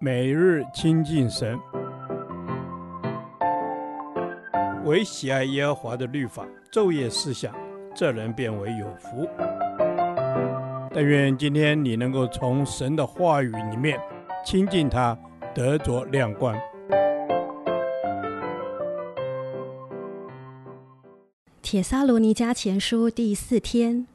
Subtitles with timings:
[0.00, 1.58] 每日亲近神，
[4.84, 7.54] 唯喜爱耶和华的律法，昼夜思想，
[7.94, 9.28] 这人便为有福。
[10.92, 13.98] 但愿今天你能够从神的话语里面
[14.44, 15.18] 亲近他，
[15.54, 16.56] 得着亮光。
[21.62, 24.06] 铁萨罗尼迦前书第四天，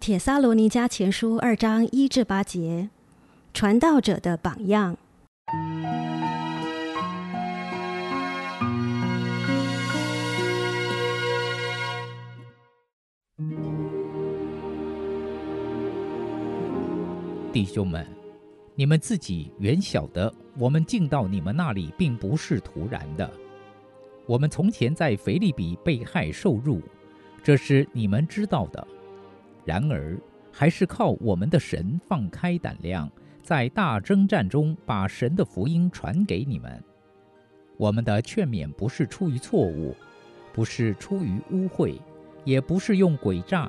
[0.00, 2.90] 铁萨罗尼迦前书二章一至八节，
[3.52, 4.96] 传道者的榜样。
[17.52, 18.06] 弟兄们，
[18.76, 23.28] 你们自己原晓得，我们进到你们那里并不是徒然的。
[24.26, 26.80] 我们从前在腓立比被害受辱，
[27.42, 28.86] 这是你们知道的。
[29.64, 30.16] 然而，
[30.52, 33.10] 还是靠我们的神放开胆量。
[33.48, 36.84] 在大征战中，把神的福音传给你们。
[37.78, 39.96] 我们的劝勉不是出于错误，
[40.52, 41.98] 不是出于污秽，
[42.44, 43.66] 也不是用诡诈。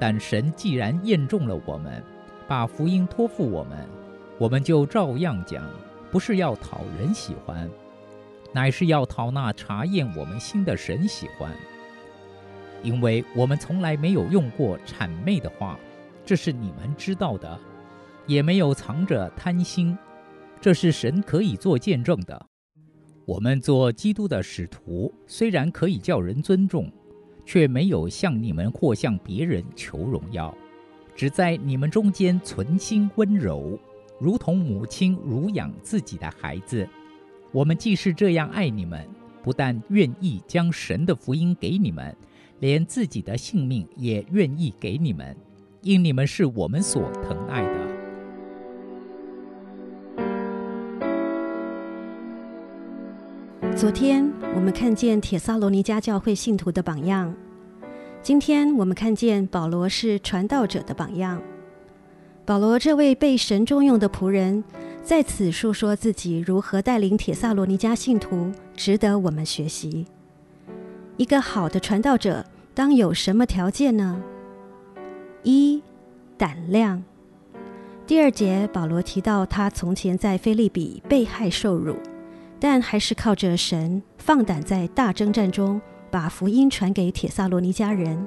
[0.00, 2.02] 但神既然验中了我们，
[2.48, 3.88] 把福音托付我们，
[4.38, 5.64] 我们就照样讲，
[6.10, 7.70] 不是要讨人喜欢，
[8.52, 11.48] 乃是要讨那察验我们心的神喜欢。
[12.82, 15.78] 因为我们从来没有用过谄媚的话，
[16.24, 17.56] 这是你们知道的。
[18.28, 19.98] 也没有藏着贪心，
[20.60, 22.46] 这是神可以做见证的。
[23.24, 26.92] 我们做基督的使徒，虽然可以叫人尊重，
[27.44, 30.54] 却没有向你们或向别人求荣耀，
[31.16, 33.78] 只在你们中间存心温柔，
[34.20, 36.86] 如同母亲乳养自己的孩子。
[37.50, 39.08] 我们既是这样爱你们，
[39.42, 42.14] 不但愿意将神的福音给你们，
[42.60, 45.34] 连自己的性命也愿意给你们，
[45.80, 47.87] 因你们是我们所疼爱的。
[53.76, 57.34] 昨天我们看见帖萨罗尼迦教会信徒的榜样，
[58.22, 61.40] 今天我们看见保罗是传道者的榜样。
[62.44, 64.64] 保罗这位被神重用的仆人，
[65.02, 70.06] 在此述说自己如何带领帖萨罗尼迦信徒，值得我们学习。
[71.16, 74.22] 一个好的传道者当有什么条件呢？
[75.42, 75.82] 一、
[76.36, 77.02] 胆量。
[78.06, 81.96] 第二节保罗提到他从前在菲利比被害受辱。
[82.60, 85.80] 但还是靠着神放胆在大征战中
[86.10, 88.26] 把福音传给铁萨罗尼迦人。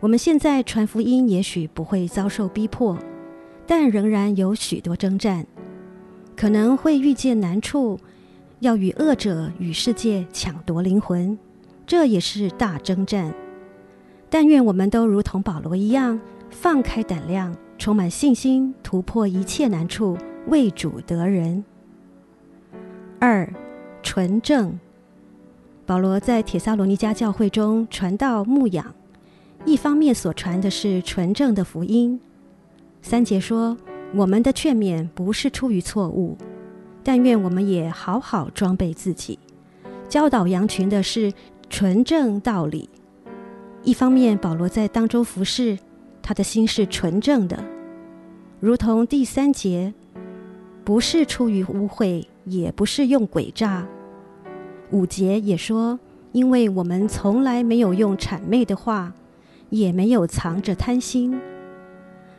[0.00, 2.96] 我们现在传福音也许不会遭受逼迫，
[3.66, 5.46] 但仍然有许多征战，
[6.36, 7.98] 可能会遇见难处，
[8.60, 11.38] 要与恶者与世界抢夺灵魂，
[11.86, 13.34] 这也是大征战。
[14.28, 21.64] 但愿我们都如同保罗一样，放开胆量，充满信心，突破一切难处，为主得人。
[23.22, 23.46] 二、
[24.02, 24.80] 纯正。
[25.84, 28.94] 保罗在帖撒罗尼迦教会中传道牧养，
[29.66, 32.18] 一方面所传的是纯正的福音。
[33.02, 33.76] 三节说
[34.16, 36.38] ：“我们的劝勉不是出于错误，
[37.04, 39.38] 但愿我们也好好装备自己，
[40.08, 41.30] 教导羊群的是
[41.68, 42.88] 纯正道理。”
[43.84, 45.78] 一方面，保罗在当中服侍，
[46.22, 47.62] 他的心是纯正的，
[48.60, 49.92] 如同第三节，
[50.84, 52.24] 不是出于污秽。
[52.44, 53.86] 也不是用诡诈。
[54.90, 55.98] 五节也说，
[56.32, 59.12] 因为我们从来没有用谄媚的话，
[59.68, 61.38] 也没有藏着贪心。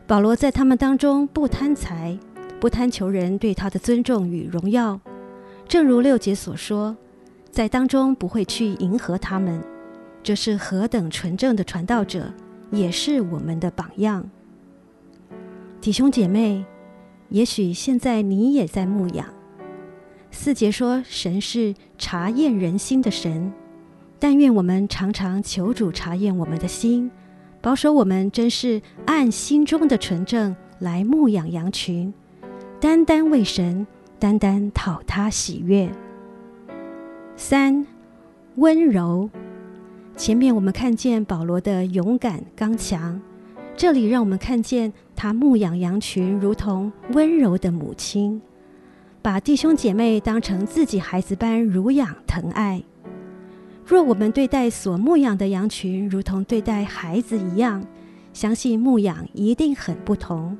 [0.06, 2.20] 保罗在他们当中不贪财，
[2.60, 5.00] 不贪求人对他的尊重与荣耀。
[5.68, 6.98] 正如六节所说，
[7.50, 9.62] 在当中不会去迎合他们。
[10.22, 12.34] 这是何等纯正的传道者，
[12.72, 14.30] 也是我们的榜样。
[15.80, 16.66] 弟兄姐妹，
[17.30, 19.26] 也许现在你也在牧养。
[20.32, 23.52] 四节说，神是查验人心的神，
[24.18, 27.12] 但愿我们常常求主查验我们的心，
[27.60, 32.12] 保守我们真是按心中的纯正来牧养羊群，
[32.80, 33.86] 单单为神，
[34.18, 35.92] 单单讨他喜悦。
[37.36, 37.86] 三、
[38.56, 39.30] 温柔。
[40.16, 43.22] 前面我们看见保罗的勇敢刚强，
[43.76, 48.42] 这里让我们看见他牧养羊群如同温柔的母亲。
[49.24, 52.82] 把弟兄姐妹当成自己孩子般乳养疼爱。
[53.86, 57.84] 若我们对待所牧养的羊群如同对待孩子一样，
[58.34, 60.58] 相信牧养一定很不同。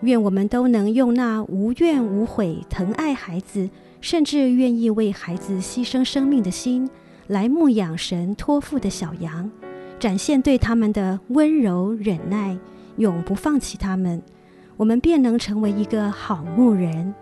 [0.00, 3.70] 愿我们都能用那无怨无悔疼爱孩子，
[4.00, 6.90] 甚至愿意为孩子牺牲生命的心，
[7.28, 9.48] 来牧养神托付的小羊，
[10.00, 12.58] 展现对他们的温柔忍耐，
[12.96, 14.20] 永不放弃他们。
[14.76, 17.14] 我们便能成为一个好牧人。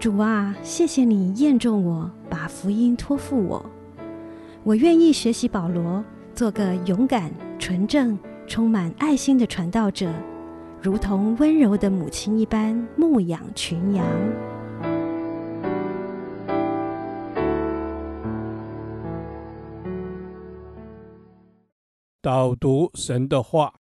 [0.00, 3.62] 主啊，谢谢你验中我，把福音托付我。
[4.62, 6.02] 我愿意学习保罗，
[6.34, 10.10] 做个勇敢、纯正、充满爱心的传道者，
[10.80, 14.06] 如同温柔的母亲一般牧养群羊。
[22.22, 23.79] 导读神的话。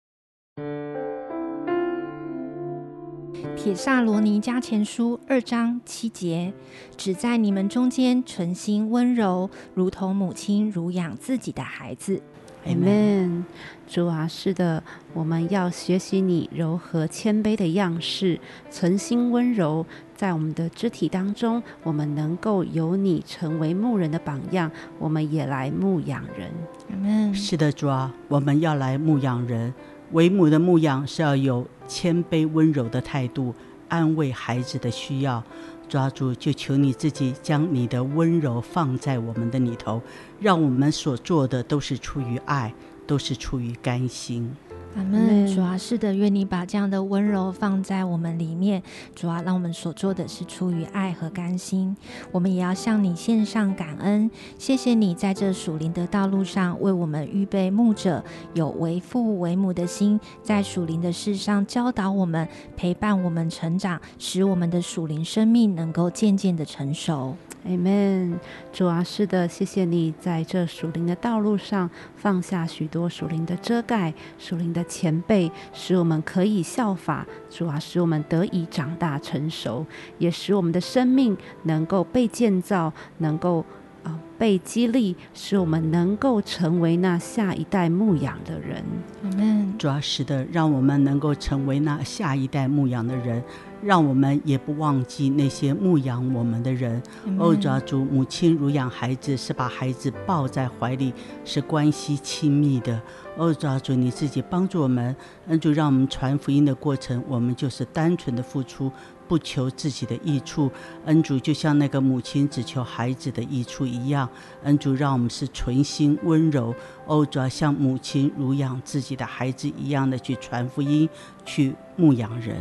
[3.62, 6.52] 帖撒罗尼加前书二章七节，
[6.96, 12.20] 只在你们中间存心温柔，如同母亲乳养自己的孩子。
[12.66, 13.44] Amen。
[13.86, 14.82] 主啊，是的，
[15.14, 19.86] 我们要学习你柔和谦卑的样式，存心温柔，
[20.16, 24.68] 在我们的肢体当中，我们能够有你成为牧人的榜样，
[24.98, 26.50] 我们也来牧养人。
[26.90, 27.32] Amen。
[27.32, 29.72] 是的，主啊，我们要来牧养人。
[30.12, 33.54] 为母的牧养是要有谦卑温柔的态度，
[33.88, 35.42] 安慰孩子的需要。
[35.88, 40.00] 抓住，就求你自己将你的温柔放在我们的里头，
[40.40, 42.72] 让我们所做的都是出于爱，
[43.06, 44.50] 都是出于甘心。
[44.96, 45.46] 阿门。
[45.46, 48.82] 主啊，是的，愿你把这样的温柔放在我们里面。
[49.14, 51.96] 主啊，让我们所做的是出于爱和甘心。
[52.30, 58.24] 我们也要向你献上感恩，谢谢你在这属灵的道路上为我们预备牧者，
[58.54, 67.36] 有为父为母的心，在属灵的事上教导我们，陪伴我们成长，使我们的属灵生命能够渐渐的成熟。
[67.66, 68.38] Amen，
[68.72, 77.26] 主啊，是的，谢谢你在这属灵的道路上放下许多属灵的遮盖、属灵的前辈，使我们可以效法。
[77.48, 79.86] 主啊，使我们得以长大成熟，
[80.18, 83.64] 也使我们的生命能够被建造，能够。
[84.02, 88.82] 啊，被激励，使我们能够成为那下一代牧养的人。
[89.24, 89.76] Amen。
[89.78, 93.40] 主要是的，让我们能够成为那下一代牧养的人，
[93.82, 97.02] 让我们也不忘记那些牧养我们的人。
[97.38, 101.12] 哦，主啊，主，母亲乳养孩子是把孩子抱在怀里，
[101.44, 103.00] 是关系亲密的。
[103.36, 105.14] 哦，主啊，主，你自己帮助我们，
[105.48, 108.90] 恩主，让我们传福音的过程，我们就是单纯的付出。
[109.28, 110.70] 不求自己的益处，
[111.06, 114.28] 恩主就像那个母亲只求孩子的益处一样，
[114.62, 116.74] 恩主让我们是存心温柔，
[117.06, 121.08] 哦，主要像母亲乳养自己的孩子一样的去传福音，
[121.46, 122.58] 去牧养人。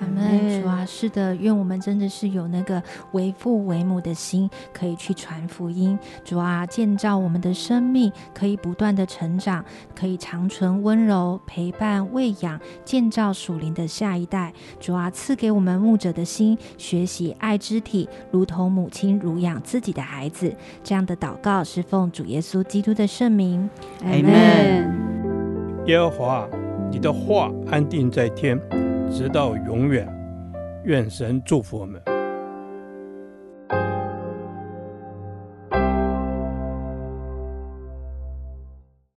[0.00, 2.82] 阿门，主啊，是的，愿我们真的是有那个
[3.12, 5.96] 为父为母的心，可以去传福音。
[6.24, 9.64] 主啊，建造我们的生命，可以不断的成长，
[9.94, 14.52] 可以长存温柔，陪伴喂养，建造属灵的下一代。
[14.80, 20.52] 主啊，赐给我们牧者的心，学习爱肢体，如同母亲乳养自己的孩子。
[20.82, 23.70] 这样的祷告是奉主耶稣基督的圣名。
[24.02, 24.92] 阿门。
[25.86, 26.48] 耶和华，
[26.90, 28.58] 你的话安定在天。
[29.10, 30.06] 直到永远，
[30.84, 32.13] 愿神祝福我们。